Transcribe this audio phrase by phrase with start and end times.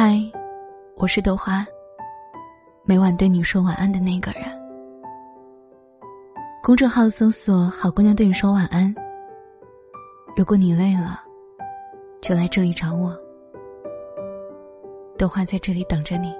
[0.00, 0.16] 嗨，
[0.94, 1.66] 我是豆花。
[2.84, 4.44] 每晚对你说晚安的那个人。
[6.62, 8.94] 公众号搜索“好姑娘对你说晚安”。
[10.38, 11.20] 如果你累了，
[12.20, 13.12] 就来这里找我。
[15.18, 16.32] 豆花在这里等着你。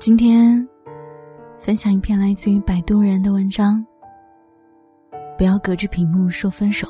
[0.00, 0.66] 今天
[1.62, 3.86] 分享一篇来自于摆渡人的文章。
[5.38, 6.88] 不要隔着屏幕说分手。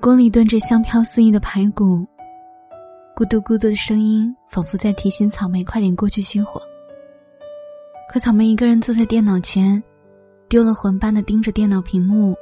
[0.00, 2.04] 锅里炖着香飘四溢的排骨，
[3.14, 6.60] 咕嘟咕嘟的声音仿佛在提醒草莓快点过去熄火。
[8.12, 9.80] 可草莓一个人坐在电脑前，
[10.48, 12.34] 丢了魂般的盯着电脑屏幕。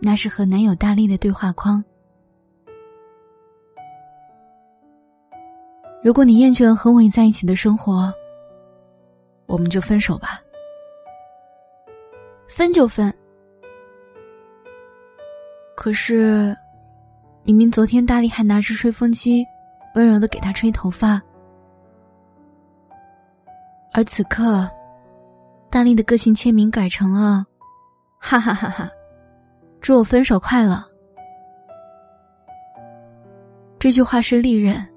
[0.00, 1.84] 那是和男友大力的对话框。
[6.02, 8.12] 如果你厌倦了和我在一起的生活，
[9.46, 10.40] 我们就分手吧。
[12.48, 13.12] 分就分。
[15.76, 16.56] 可是，
[17.42, 19.44] 明明昨天大力还拿着吹风机，
[19.94, 21.20] 温柔的给他吹头发，
[23.92, 24.68] 而此刻，
[25.70, 27.44] 大力的个性签名改成了
[28.18, 28.88] “哈哈哈哈，
[29.80, 30.82] 祝我分手快乐”。
[33.78, 34.95] 这句话是利刃。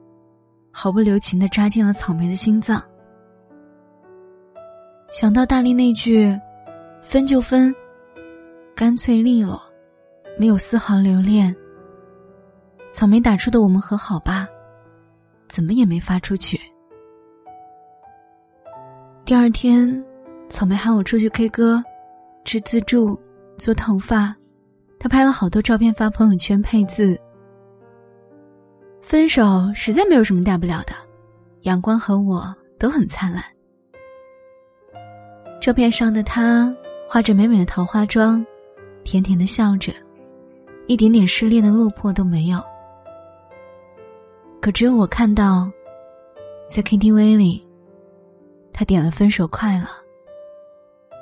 [0.71, 2.81] 毫不留情的扎进了草莓的心脏。
[5.11, 6.39] 想到大力那句
[7.01, 7.73] “分就分”，
[8.75, 9.61] 干脆利落，
[10.37, 11.55] 没有丝毫留恋。
[12.91, 14.47] 草莓打出的“我们和好吧”，
[15.49, 16.59] 怎么也没发出去。
[19.25, 20.03] 第二天，
[20.49, 21.83] 草莓喊我出去 K 歌，
[22.45, 23.19] 吃自助，
[23.57, 24.35] 做头发，
[24.99, 27.19] 他拍了好多照片发朋友圈，配字。
[29.01, 30.93] 分手实在没有什么大不了的，
[31.61, 33.43] 阳光和我都很灿烂。
[35.61, 36.73] 照片上的他
[37.07, 38.45] 画着美美的桃花妆，
[39.03, 39.93] 甜甜的笑着，
[40.87, 42.61] 一点点失恋的落魄都没有。
[44.61, 45.69] 可只有我看到，
[46.69, 47.65] 在 KTV 里，
[48.71, 49.85] 他点了《分手快乐》，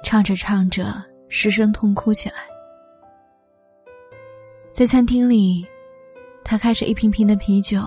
[0.04, 0.94] 唱着唱着
[1.30, 2.36] 失声痛哭起来。
[4.74, 5.66] 在餐厅里。
[6.50, 7.82] 他开着一瓶瓶的啤酒，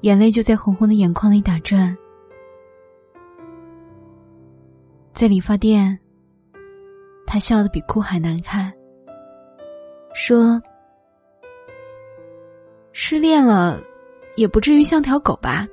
[0.00, 1.96] 眼泪就在红红的眼眶里打转。
[5.12, 5.96] 在理发店，
[7.24, 8.72] 他笑得比哭还难看，
[10.14, 10.60] 说
[12.90, 13.80] ：“失恋了，
[14.34, 15.64] 也不至于像条狗吧？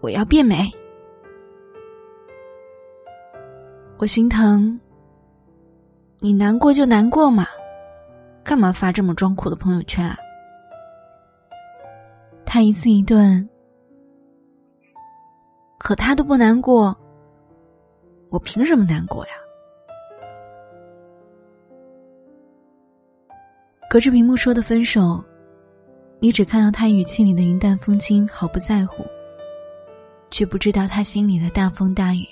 [0.00, 0.68] 我要变美。”
[3.98, 4.80] 我心疼，
[6.18, 7.46] 你难过就难过嘛，
[8.42, 10.16] 干嘛发这么装酷的朋友圈啊？
[12.54, 13.48] 他一字一顿，
[15.78, 16.94] 可他都不难过，
[18.28, 19.32] 我凭什么难过呀？
[23.88, 25.24] 隔着屏幕说的分手，
[26.20, 29.02] 你只看到他语气里的云淡风轻，毫不在乎，
[30.30, 32.28] 却不知道他心里的大风大雨。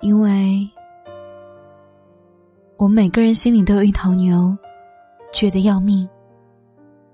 [0.00, 0.66] 因为，
[2.78, 4.56] 我们每个人心里都有一头牛，
[5.30, 6.08] 倔得要命。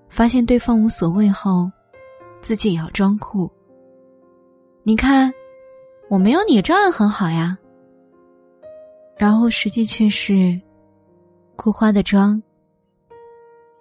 [0.08, 1.70] 发现对方无所谓后，
[2.40, 3.50] 自己也要装酷。
[4.82, 5.32] 你看，
[6.08, 7.56] 我没有你照样很好呀。
[9.16, 10.58] 然后实际却是，
[11.56, 12.40] 哭花的妆，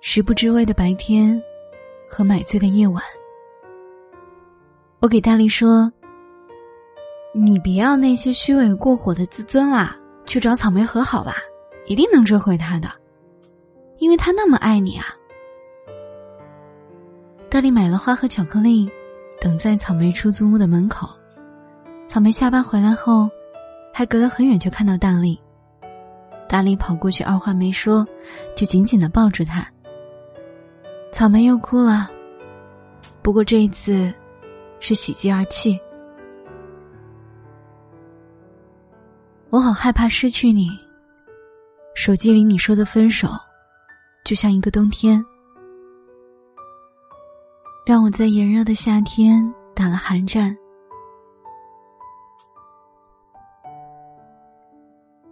[0.02, 1.42] 食不知味的白天，
[2.10, 3.02] 和买醉的夜晚。
[5.00, 5.92] 我给大力说
[7.34, 9.96] ：“你别要那些虚伪过火的自尊啦，
[10.26, 11.36] 去找草莓和好吧，
[11.86, 12.90] 一定能追回他的，
[14.00, 15.06] 因为他那么爱你啊。”
[17.50, 18.90] 大力买了花和巧克力，
[19.40, 21.08] 等在草莓出租屋的门口。
[22.06, 23.30] 草莓下班回来后，
[23.94, 25.40] 还隔得很远就看到大力。
[26.50, 28.06] 大力跑过去，二话没说，
[28.56, 29.66] 就紧紧的抱住他。
[31.12, 32.10] 草莓又哭了，
[33.22, 34.14] 不过这一次，
[34.82, 35.80] 是喜极而泣。
[39.50, 40.70] 我好害怕失去你。
[41.96, 43.30] 手机里你说的分手，
[44.26, 45.24] 就像一个冬天。
[47.88, 49.42] 让我在炎热的夏天
[49.74, 50.54] 打了寒战。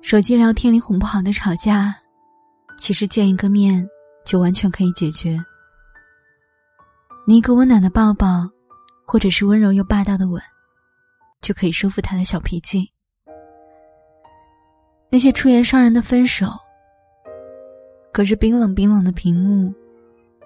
[0.02, 1.94] 手机聊天里哄不好的吵架，
[2.78, 3.86] 其实见一个面
[4.24, 5.38] 就完全可以解决。
[7.28, 8.50] 你一个温暖的抱抱，
[9.06, 10.42] 或者是温柔又霸道的吻，
[11.42, 12.90] 就可以收服他的小脾气。
[15.10, 16.48] 那些出言伤人的分手，
[18.14, 19.74] 隔着冰冷冰冷的屏幕，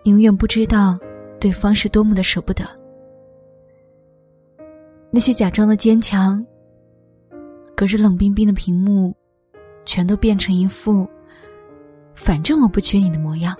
[0.03, 0.97] 你永远不知道。
[1.39, 2.63] 对方是多么的舍不得。
[5.11, 6.45] 那些假装的坚强，
[7.75, 9.15] 隔着冷冰冰的屏幕，
[9.85, 11.07] 全都变成一副
[12.13, 13.55] “反正我不缺你”的模样。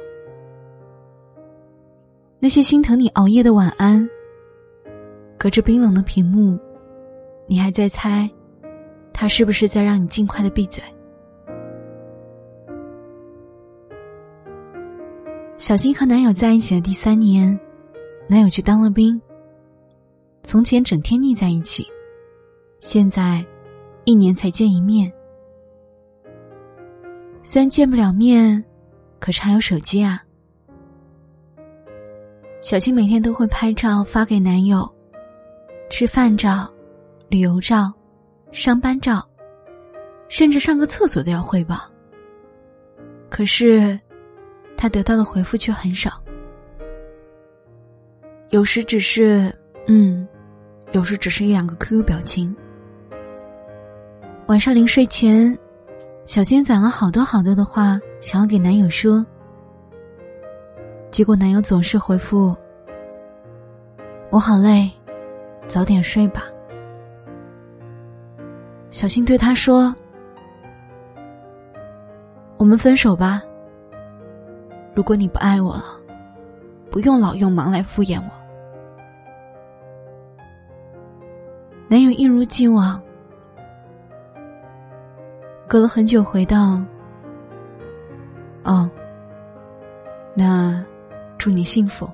[2.39, 4.07] 那些心疼你熬夜的晚安，
[5.37, 6.59] 隔着冰冷的屏幕，
[7.47, 8.29] 你还在猜，
[9.11, 10.83] 他是不是在让你尽快的闭嘴？
[15.57, 17.59] 小新和男友在一起的第三年，
[18.31, 19.19] 男友去当了兵。
[20.43, 21.83] 从前整天腻在一起，
[22.79, 23.43] 现在
[24.03, 25.11] 一年才见一面。
[27.41, 28.63] 虽然见不了面，
[29.19, 30.23] 可是还有手机啊。
[32.61, 34.87] 小青每天都会拍照发给男友，
[35.89, 36.71] 吃饭照、
[37.29, 37.91] 旅游照、
[38.51, 39.27] 上班照，
[40.27, 41.79] 甚至上个厕所都要汇报。
[43.27, 43.99] 可是，
[44.77, 46.21] 他得到的回复却很少，
[48.49, 49.51] 有时只是。
[49.91, 50.27] 嗯，
[50.91, 52.55] 有时只是一两个 QQ 表情。
[54.45, 55.57] 晚上临睡前，
[56.25, 59.25] 小仙攒了好多好多的话想要给男友说，
[61.09, 62.55] 结果男友总是回复
[64.29, 64.87] ：“我好累，
[65.67, 66.43] 早点睡吧。”
[68.91, 69.95] 小新对他说
[72.57, 73.41] ：“我们分手吧。
[74.93, 75.99] 如果你不爱我了，
[76.91, 78.29] 不用老用忙来敷衍我。”
[81.91, 83.01] 男友一如既往，
[85.67, 86.79] 隔了很久回到。
[88.63, 88.87] 哦，
[90.35, 90.85] 那
[91.35, 92.07] 祝你幸福。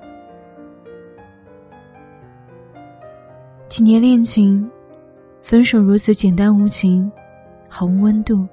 [3.68, 4.66] 几年恋情，
[5.42, 7.12] 分手如此简单无情，
[7.68, 8.48] 毫无温度。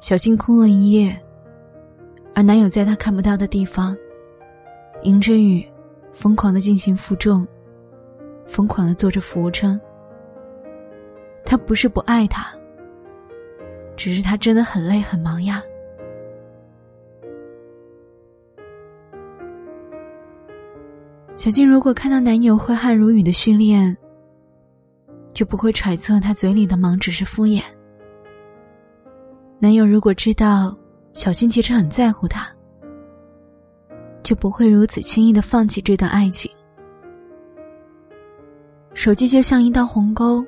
[0.00, 1.14] 小静哭了一夜，
[2.34, 3.94] 而男友在他看不到的地方，
[5.02, 5.62] 迎着雨，
[6.14, 7.46] 疯狂的进行负重。
[8.46, 9.80] 疯狂的做着俯卧撑。
[11.44, 12.52] 他不是不爱他，
[13.96, 15.62] 只是他真的很累很忙呀。
[21.36, 23.96] 小静如果看到男友挥汗如雨的训练，
[25.32, 27.62] 就不会揣测他嘴里的忙只是敷衍。
[29.58, 30.76] 男友如果知道
[31.12, 32.48] 小新其实很在乎他，
[34.22, 36.50] 就不会如此轻易的放弃这段爱情。
[39.02, 40.46] 手机就像一道鸿沟，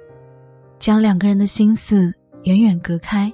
[0.79, 2.15] 将两个人的心思
[2.45, 3.33] 远远隔开。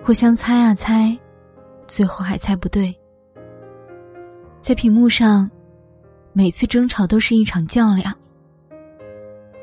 [0.00, 1.14] 互相猜啊猜，
[1.86, 2.98] 最后还猜不对。
[4.62, 5.50] 在屏幕上，
[6.32, 8.14] 每次争吵都是一场较量，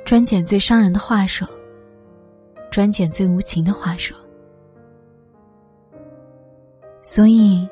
[0.06, 1.50] 专捡最伤人的话说，
[2.70, 4.16] 专捡最无情的话说。
[7.02, 7.68] 所以，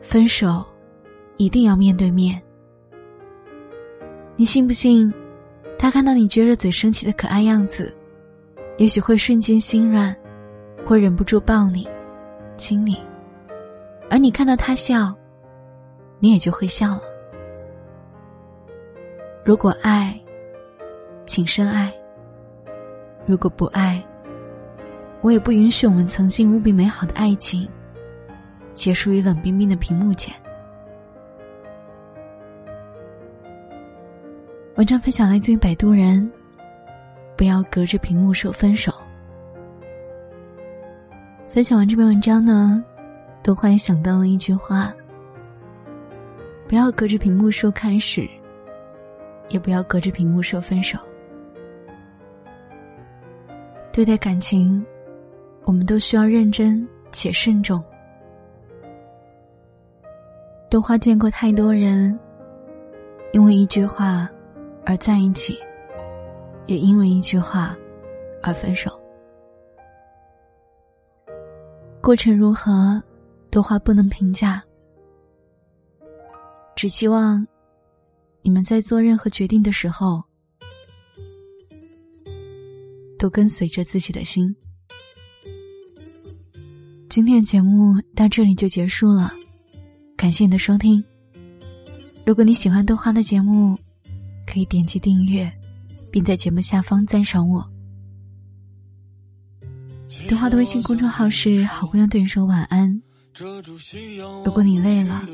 [0.00, 0.64] 分手
[1.36, 2.40] 一定要面对面。
[4.36, 5.12] 你信不信？
[5.80, 7.90] 他看到你撅着嘴生气的可爱样子，
[8.76, 10.14] 也许会瞬间心软，
[10.84, 11.88] 或忍不住抱你、
[12.58, 12.96] 亲你；
[14.10, 15.16] 而你看到他笑，
[16.18, 17.00] 你也就会笑了。
[19.42, 20.20] 如果爱，
[21.24, 21.90] 请深爱；
[23.24, 24.04] 如果不爱，
[25.22, 27.66] 我也不允许我们曾经无比美好的爱情
[28.74, 30.34] 结束于冷冰冰的屏幕前。
[34.80, 36.26] 文章分享来自于摆渡人。
[37.36, 38.90] 不要隔着屏幕说分手。
[41.50, 42.82] 分享完这篇文章呢，
[43.42, 44.90] 都忽然想到了一句话：
[46.66, 48.26] 不要隔着屏幕说开始，
[49.50, 50.98] 也不要隔着屏幕说分手。
[53.92, 54.82] 对待感情，
[55.64, 57.84] 我们都需要认真且慎重。
[60.70, 62.18] 豆花见过太多人，
[63.34, 64.26] 因为一句话。
[64.84, 65.58] 而在一起，
[66.66, 67.76] 也因为一句话
[68.42, 68.90] 而分手。
[72.02, 73.00] 过程如何，
[73.50, 74.62] 多话不能评价，
[76.74, 77.46] 只希望
[78.42, 80.22] 你们在做任何决定的时候，
[83.18, 84.54] 都跟随着自己的心。
[87.08, 89.30] 今天的节目到这里就结束了，
[90.16, 91.04] 感谢你的收听。
[92.24, 93.76] 如果你喜欢豆花的节目，
[94.50, 95.50] 可以点击订阅，
[96.10, 97.64] 并在节目下方赞赏我。
[100.28, 103.00] 对话的微信公众号是“好姑娘对你说晚安”。
[104.44, 105.24] 如果你累了，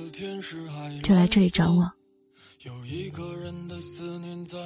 [1.03, 1.91] 就来这里找我。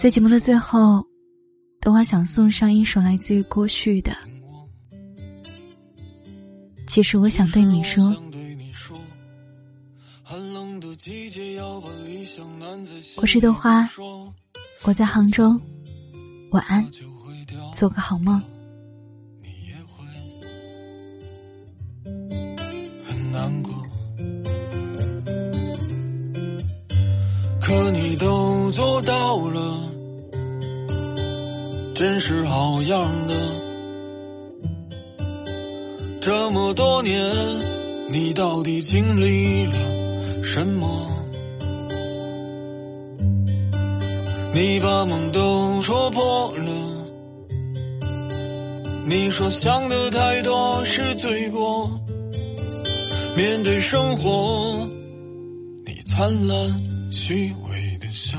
[0.03, 1.07] 在节目的最后，
[1.81, 4.11] 豆花想送上一首来自于郭旭的。
[6.89, 8.13] 其实我想对你说，
[13.17, 13.89] 我是豆花，
[14.83, 15.59] 我在杭州，
[16.51, 16.87] 晚安，
[17.73, 18.39] 做个好梦。
[19.41, 20.05] 你也会
[23.09, 23.73] 很难过，
[27.63, 29.91] 可你都做到了，
[31.95, 33.35] 真是好样的。
[36.21, 37.35] 这么多年，
[38.11, 39.90] 你到底经历了
[40.43, 41.07] 什么？
[44.53, 46.73] 你把梦都戳破了。
[49.07, 51.91] 你说想的太多是罪过。
[53.37, 54.89] 面对生活，
[55.87, 58.39] 你灿烂虚伪的笑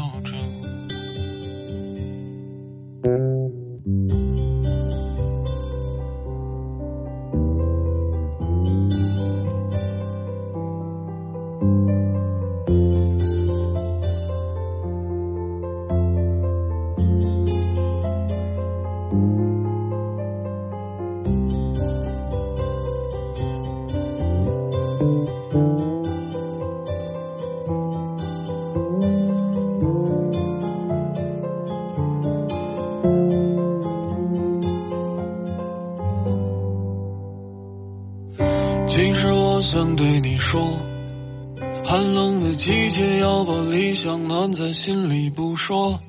[44.03, 45.99] 想暖在心里不说，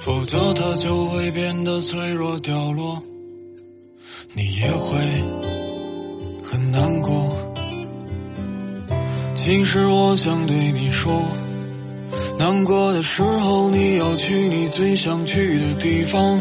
[0.00, 3.00] 否则它就会变得脆弱掉落，
[4.34, 4.98] 你也会
[6.42, 7.38] 很难过。
[9.36, 11.12] 其实我想对你说，
[12.40, 16.40] 难过的时候你要去你最想去的地方，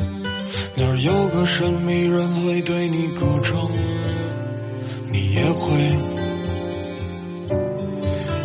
[0.76, 3.56] 那儿有个神秘人会对你歌唱。
[5.12, 5.72] 你也会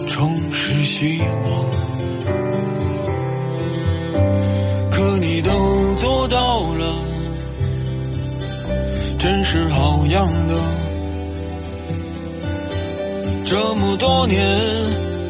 [0.06, 2.01] 重拾希望，
[5.34, 5.50] 你都
[5.94, 6.94] 做到了，
[9.18, 10.54] 真是好样的。
[13.46, 14.38] 这么多年，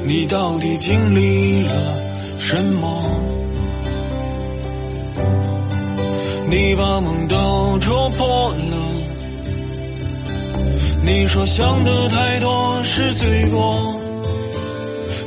[0.05, 1.73] 你到底经历了
[2.41, 3.11] 什么？
[6.51, 8.77] 你把梦都戳破了。
[11.03, 14.01] 你说想的太多是罪过，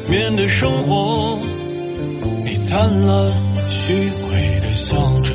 [0.10, 1.40] 面对生活，
[2.44, 2.78] 你灿
[3.08, 3.32] 烂
[3.70, 5.34] 虚伪笑着，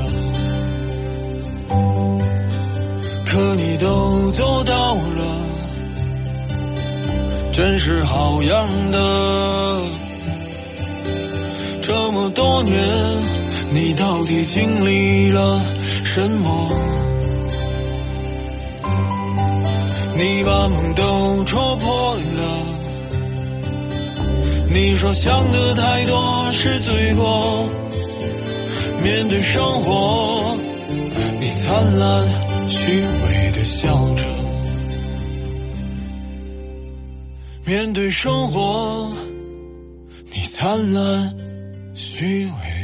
[3.24, 5.22] 可你都做到了，
[7.50, 9.80] 真是好样的。
[11.80, 12.74] 这么多年，
[13.72, 15.60] 你到底经历了
[16.04, 16.70] 什么？
[20.16, 22.20] 你把梦都戳破了，
[24.68, 27.66] 你说想的太多是罪过。
[29.02, 30.56] 面对生活，
[31.40, 32.28] 你灿烂
[32.68, 34.24] 虚伪的笑着。
[37.64, 39.10] 面对生活，
[40.34, 41.34] 你灿烂
[41.94, 42.79] 虚伪。